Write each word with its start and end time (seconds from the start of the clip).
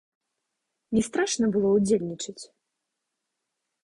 Не 0.97 1.03
страшна 1.07 1.45
было 1.55 1.67
ўдзельнічаць? 1.73 2.43